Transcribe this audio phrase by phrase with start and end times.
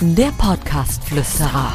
[0.00, 1.72] Der Podcast-Flüsterer.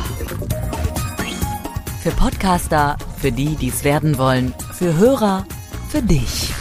[2.04, 5.46] Für Podcaster, für die, die es werden wollen, für Hörer,
[5.90, 6.52] für dich.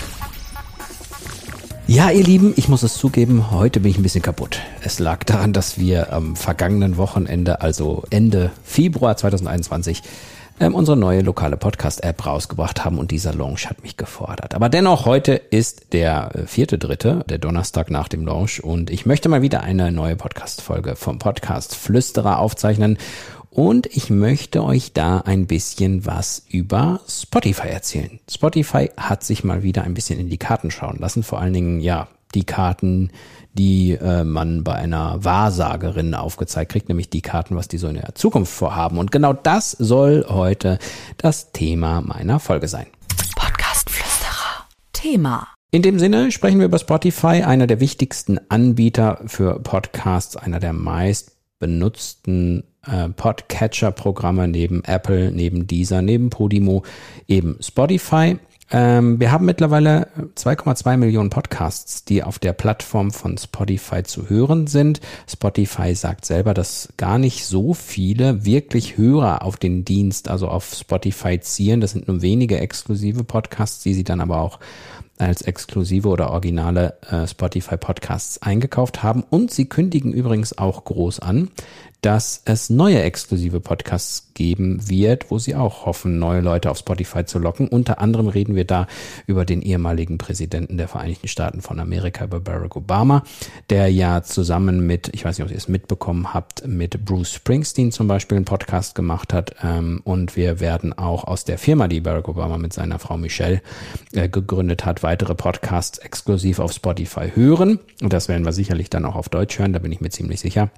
[1.86, 4.60] Ja, ihr Lieben, ich muss es zugeben, heute bin ich ein bisschen kaputt.
[4.82, 10.02] Es lag daran, dass wir am vergangenen Wochenende, also Ende Februar 2021,
[10.60, 14.54] ähm, unsere neue lokale Podcast-App rausgebracht haben und dieser Launch hat mich gefordert.
[14.54, 19.06] Aber dennoch, heute ist der äh, vierte, dritte, der Donnerstag nach dem Launch und ich
[19.06, 22.98] möchte mal wieder eine neue Podcast-Folge vom Podcast Flüsterer aufzeichnen
[23.50, 28.20] und ich möchte euch da ein bisschen was über Spotify erzählen.
[28.30, 31.80] Spotify hat sich mal wieder ein bisschen in die Karten schauen lassen, vor allen Dingen,
[31.80, 33.10] ja, die Karten,
[33.52, 37.94] die äh, man bei einer Wahrsagerin aufgezeigt kriegt, nämlich die Karten, was die so in
[37.94, 38.98] der Zukunft vorhaben.
[38.98, 40.78] Und genau das soll heute
[41.16, 42.86] das Thema meiner Folge sein.
[43.36, 44.66] Podcastflüsterer.
[44.92, 45.48] Thema.
[45.72, 50.72] In dem Sinne sprechen wir über Spotify, einer der wichtigsten Anbieter für Podcasts, einer der
[50.72, 56.82] meist benutzten äh, Podcatcher-Programme neben Apple, neben Deezer, neben Podimo,
[57.28, 58.38] eben Spotify.
[58.72, 64.68] Ähm, wir haben mittlerweile 2,2 Millionen Podcasts, die auf der Plattform von Spotify zu hören
[64.68, 65.00] sind.
[65.28, 70.72] Spotify sagt selber, dass gar nicht so viele wirklich Hörer auf den Dienst, also auf
[70.72, 71.80] Spotify zielen.
[71.80, 74.60] Das sind nur wenige exklusive Podcasts, die sie dann aber auch
[75.20, 79.24] als exklusive oder originale äh, Spotify Podcasts eingekauft haben.
[79.28, 81.50] Und sie kündigen übrigens auch groß an,
[82.00, 87.26] dass es neue exklusive Podcasts geben wird, wo sie auch hoffen, neue Leute auf Spotify
[87.26, 87.68] zu locken.
[87.68, 88.86] Unter anderem reden wir da
[89.26, 93.22] über den ehemaligen Präsidenten der Vereinigten Staaten von Amerika, über Barack Obama,
[93.68, 97.92] der ja zusammen mit, ich weiß nicht, ob ihr es mitbekommen habt, mit Bruce Springsteen
[97.92, 99.56] zum Beispiel einen Podcast gemacht hat.
[99.62, 103.60] Ähm, und wir werden auch aus der Firma, die Barack Obama mit seiner Frau Michelle
[104.12, 107.80] äh, gegründet hat, weitere Podcasts exklusiv auf Spotify hören.
[108.00, 110.38] Und das werden wir sicherlich dann auch auf Deutsch hören, da bin ich mir ziemlich
[110.38, 110.70] sicher.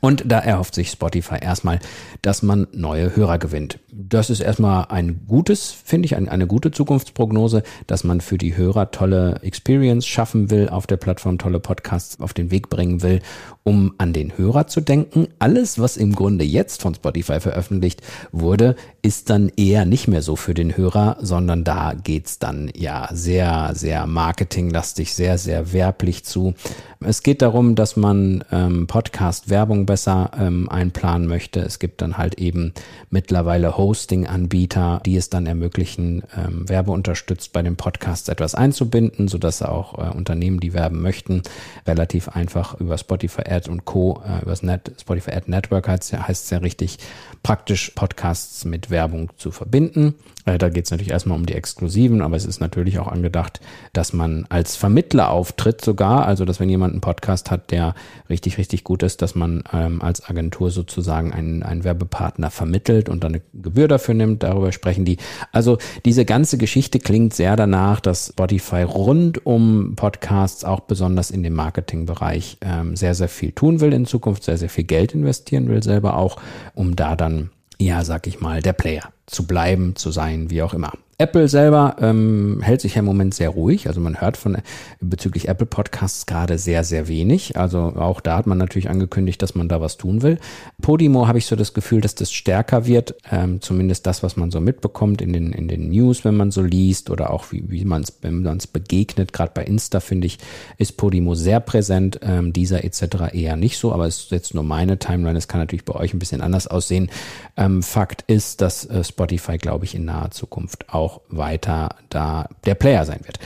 [0.00, 1.80] Und da erhofft sich Spotify erstmal,
[2.22, 3.78] dass man neue Hörer gewinnt.
[3.92, 8.90] Das ist erstmal ein gutes, finde ich, eine, gute Zukunftsprognose, dass man für die Hörer
[8.90, 13.20] tolle Experience schaffen will, auf der Plattform tolle Podcasts auf den Weg bringen will,
[13.64, 15.28] um an den Hörer zu denken.
[15.38, 20.36] Alles, was im Grunde jetzt von Spotify veröffentlicht wurde, ist dann eher nicht mehr so
[20.36, 26.54] für den Hörer, sondern da geht's dann ja sehr, sehr marketinglastig, sehr, sehr werblich zu.
[27.00, 31.60] Es geht darum, dass man ähm, Podcast-Werbung besser ähm, einplanen möchte.
[31.60, 32.74] Es gibt dann halt eben
[33.08, 39.94] mittlerweile Hosting-Anbieter, die es dann ermöglichen, ähm, werbeunterstützt bei den Podcasts etwas einzubinden, sodass auch
[39.94, 41.42] äh, Unternehmen, die werben möchten,
[41.86, 46.12] relativ einfach über Spotify Ad und Co., äh, über das Net, Spotify Ad Network heißt
[46.28, 46.98] es ja richtig,
[47.42, 50.16] praktisch Podcasts mit Werbung zu verbinden.
[50.44, 53.60] Äh, da geht es natürlich erstmal um die Exklusiven, aber es ist natürlich auch angedacht,
[53.92, 57.94] dass man als Vermittler auftritt sogar, also dass wenn jemand einen Podcast hat, der
[58.28, 63.24] richtig, richtig gut ist, dass man ähm, als Agentur sozusagen einen, einen Werbepartner vermittelt und
[63.24, 65.18] dann eine Gebühr dafür nimmt, darüber sprechen die.
[65.52, 71.42] Also diese ganze Geschichte klingt sehr danach, dass Spotify rund um Podcasts auch besonders in
[71.42, 75.68] dem Marketingbereich ähm, sehr, sehr viel tun will in Zukunft, sehr, sehr viel Geld investieren
[75.68, 76.40] will selber auch,
[76.74, 80.74] um da dann ja, sag ich mal, der Player zu bleiben, zu sein, wie auch
[80.74, 80.92] immer.
[81.20, 83.88] Apple selber ähm, hält sich ja im Moment sehr ruhig.
[83.88, 84.58] Also man hört von
[85.00, 87.56] bezüglich Apple Podcasts gerade sehr, sehr wenig.
[87.56, 90.38] Also auch da hat man natürlich angekündigt, dass man da was tun will.
[90.80, 93.16] Podimo habe ich so das Gefühl, dass das stärker wird.
[93.32, 96.62] Ähm, zumindest das, was man so mitbekommt in den, in den News, wenn man so
[96.62, 99.32] liest oder auch wie, wie man es, wenn man es begegnet.
[99.32, 100.38] Gerade bei Insta, finde ich,
[100.76, 102.20] ist Podimo sehr präsent.
[102.22, 103.32] Ähm, dieser etc.
[103.32, 105.36] eher nicht so, aber es ist jetzt nur meine Timeline.
[105.36, 107.10] Es kann natürlich bei euch ein bisschen anders aussehen.
[107.56, 112.48] Ähm, Fakt ist, dass äh, Spotify, glaube ich, in naher Zukunft auch auch weiter da
[112.66, 113.38] der Player sein wird.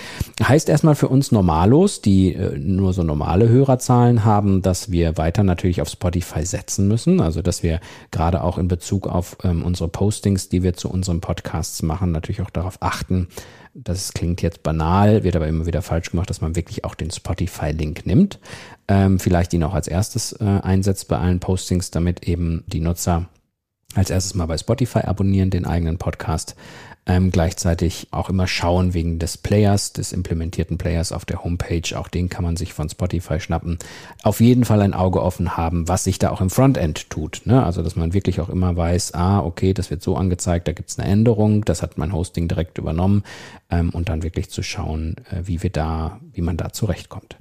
[0.43, 5.45] Heißt erstmal für uns Normalos, die äh, nur so normale Hörerzahlen haben, dass wir weiter
[5.45, 7.21] natürlich auf Spotify setzen müssen.
[7.21, 7.79] Also dass wir
[8.11, 12.43] gerade auch in Bezug auf ähm, unsere Postings, die wir zu unseren Podcasts machen, natürlich
[12.43, 13.29] auch darauf achten,
[13.75, 17.11] das klingt jetzt banal, wird aber immer wieder falsch gemacht, dass man wirklich auch den
[17.11, 18.39] Spotify-Link nimmt.
[18.87, 23.29] Ähm, vielleicht ihn auch als erstes äh, einsetzt bei allen Postings, damit eben die Nutzer
[23.95, 26.57] als erstes mal bei Spotify abonnieren, den eigenen Podcast,
[27.05, 31.99] ähm, gleichzeitig auch immer schauen wegen des Players, des implementierten Players auf der Homepage.
[31.99, 33.79] Auch den kann man sich von Spotify schnappen.
[34.23, 37.43] Auf jeden Fall ein Auge offen haben, was sich da auch im Frontend tut.
[37.45, 37.65] Ne?
[37.65, 40.99] Also, dass man wirklich auch immer weiß, ah, okay, das wird so angezeigt, da gibt's
[40.99, 43.25] eine Änderung, das hat mein Hosting direkt übernommen
[43.71, 47.37] ähm, und dann wirklich zu schauen, äh, wie wir da, wie man da zurechtkommt.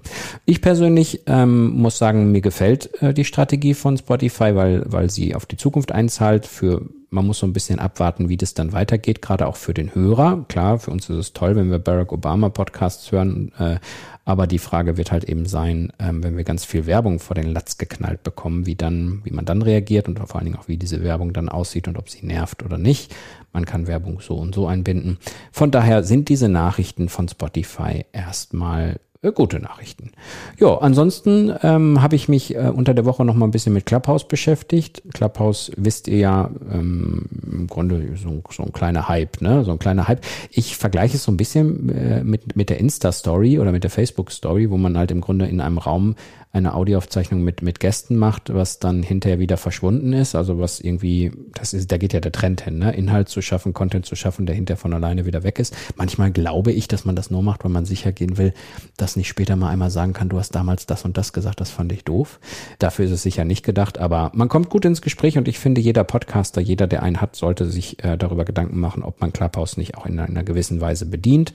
[0.46, 5.36] Ich persönlich ähm, muss sagen, mir gefällt äh, die Strategie von Spotify, weil, weil sie
[5.36, 6.82] auf die Zukunft einzahlt für
[7.12, 10.46] man muss so ein bisschen abwarten, wie das dann weitergeht, gerade auch für den Hörer.
[10.48, 13.80] Klar, für uns ist es toll, wenn wir Barack Obama Podcasts hören, äh,
[14.24, 17.52] aber die Frage wird halt eben sein, ähm, wenn wir ganz viel Werbung vor den
[17.52, 20.78] Latz geknallt bekommen, wie dann, wie man dann reagiert und vor allen Dingen auch, wie
[20.78, 23.14] diese Werbung dann aussieht und ob sie nervt oder nicht.
[23.52, 25.18] Man kann Werbung so und so einbinden.
[25.52, 30.12] Von daher sind diese Nachrichten von Spotify erstmal äh, gute Nachrichten.
[30.60, 33.86] Ja, ansonsten ähm, habe ich mich äh, unter der Woche noch mal ein bisschen mit
[33.86, 35.04] Clubhouse beschäftigt.
[35.14, 39.64] Clubhouse wisst ihr ja ähm, im Grunde so, so ein kleiner Hype, ne?
[39.64, 40.22] So ein kleiner Hype.
[40.50, 43.92] Ich vergleiche es so ein bisschen äh, mit mit der Insta Story oder mit der
[43.92, 46.16] Facebook Story, wo man halt im Grunde in einem Raum
[46.54, 50.36] eine Audioaufzeichnung mit, mit Gästen macht, was dann hinterher wieder verschwunden ist.
[50.36, 52.94] Also was irgendwie, das ist, da geht ja der Trend hin, ne?
[52.94, 55.76] Inhalt zu schaffen, Content zu schaffen, der hinterher von alleine wieder weg ist.
[55.96, 58.54] Manchmal glaube ich, dass man das nur macht, weil man sicher gehen will,
[58.98, 61.70] dass nicht später mal einmal sagen kann, du hast damals das und das gesagt, das
[61.70, 62.40] fand ich doof.
[62.80, 65.82] Dafür ist es sicher nicht gedacht, aber man kommt gut ins Gespräch und ich finde,
[65.82, 69.78] jeder Podcaster, jeder, der einen hat, sollte sich äh, darüber Gedanken machen, ob man Clubhouse
[69.78, 71.54] nicht auch in einer gewissen Weise bedient.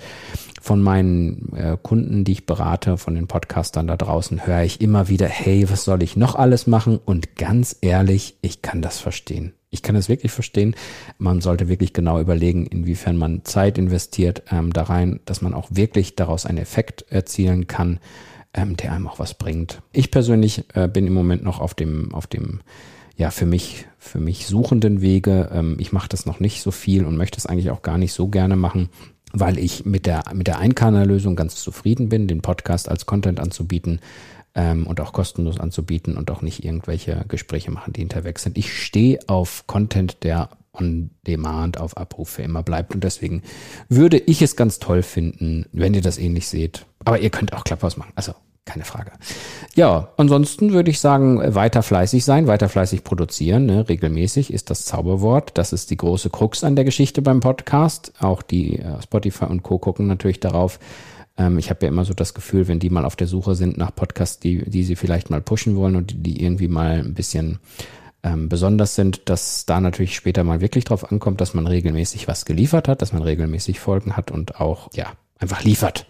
[0.60, 5.08] Von meinen äh, Kunden, die ich berate, von den Podcastern da draußen, höre ich immer
[5.08, 6.98] wieder, hey, was soll ich noch alles machen?
[7.04, 9.55] Und ganz ehrlich, ich kann das verstehen.
[9.70, 10.74] Ich kann es wirklich verstehen.
[11.18, 15.68] Man sollte wirklich genau überlegen, inwiefern man Zeit investiert ähm, da rein, dass man auch
[15.70, 17.98] wirklich daraus einen Effekt erzielen kann,
[18.54, 19.82] ähm, der einem auch was bringt.
[19.92, 22.60] Ich persönlich äh, bin im Moment noch auf dem, auf dem,
[23.16, 25.50] ja, für mich, für mich suchenden Wege.
[25.52, 28.12] Ähm, ich mache das noch nicht so viel und möchte es eigentlich auch gar nicht
[28.12, 28.88] so gerne machen
[29.32, 34.00] weil ich mit der, mit der Einkanallösung ganz zufrieden bin, den Podcast als Content anzubieten
[34.56, 38.58] ähm, und auch kostenlos anzubieten und auch nicht irgendwelche Gespräche machen, die hinterweg sind.
[38.58, 43.42] Ich stehe auf Content, der on demand auf Abruf für immer bleibt und deswegen
[43.88, 46.84] würde ich es ganz toll finden, wenn ihr das ähnlich seht.
[47.04, 48.12] Aber ihr könnt auch Clubhouse machen.
[48.14, 48.34] Also
[48.66, 49.12] keine Frage.
[49.76, 53.88] Ja, ansonsten würde ich sagen, weiter fleißig sein, weiter fleißig produzieren, ne?
[53.88, 55.52] regelmäßig ist das Zauberwort.
[55.54, 58.12] Das ist die große Krux an der Geschichte beim Podcast.
[58.18, 59.78] Auch die äh, Spotify und Co.
[59.78, 60.80] gucken natürlich darauf.
[61.36, 63.78] Ähm, ich habe ja immer so das Gefühl, wenn die mal auf der Suche sind
[63.78, 67.14] nach Podcasts, die, die sie vielleicht mal pushen wollen und die, die irgendwie mal ein
[67.14, 67.58] bisschen
[68.22, 72.44] ähm, besonders sind, dass da natürlich später mal wirklich drauf ankommt, dass man regelmäßig was
[72.44, 76.06] geliefert hat, dass man regelmäßig Folgen hat und auch, ja, einfach liefert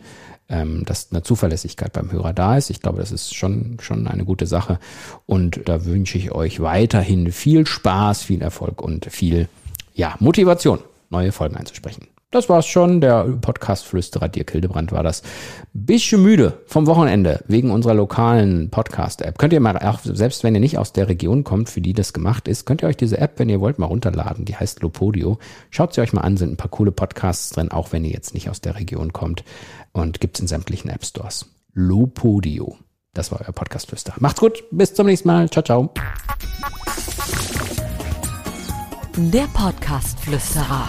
[0.49, 2.71] ähm, dass eine Zuverlässigkeit beim Hörer da ist.
[2.71, 4.79] Ich glaube, das ist schon, schon eine gute Sache.
[5.27, 9.49] Und da wünsche ich euch weiterhin viel Spaß, viel Erfolg und viel
[9.95, 10.81] ja, Motivation,
[11.11, 12.07] neue Folgen einzusprechen.
[12.33, 13.01] Das war's schon.
[13.01, 15.23] Der Podcast-Flüsterer Dirk Hildebrand war das.
[15.73, 19.39] Bisschen müde vom Wochenende wegen unserer lokalen Podcast-App.
[19.39, 22.13] Könnt ihr mal, auch selbst wenn ihr nicht aus der Region kommt, für die das
[22.13, 24.45] gemacht ist, könnt ihr euch diese App, wenn ihr wollt, mal runterladen.
[24.45, 25.39] Die heißt Lopodio.
[25.71, 28.35] Schaut sie euch mal an, sind ein paar coole Podcasts drin, auch wenn ihr jetzt
[28.35, 29.45] nicht aus der Region kommt.
[29.93, 31.47] Und gibt's in sämtlichen App Stores.
[31.75, 32.77] Lopodio.
[33.15, 34.17] Das war euer Podcast-Flüsterer.
[34.19, 34.65] Macht's gut.
[34.73, 35.49] Bis zum nächsten Mal.
[35.49, 35.95] Ciao, ciao.
[39.17, 40.89] Der Podcast-Flüsterer.